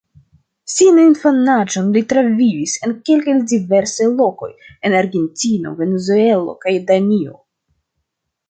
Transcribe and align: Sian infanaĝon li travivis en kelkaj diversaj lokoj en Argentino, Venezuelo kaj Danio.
Sian 0.75 0.95
infanaĝon 1.01 1.91
li 1.97 2.01
travivis 2.13 2.73
en 2.87 2.95
kelkaj 3.09 3.35
diversaj 3.53 4.09
lokoj 4.23 4.49
en 4.89 4.97
Argentino, 5.03 5.75
Venezuelo 5.83 6.57
kaj 6.65 6.75
Danio. 6.91 7.39